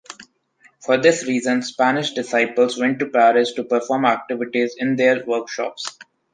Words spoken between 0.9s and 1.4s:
this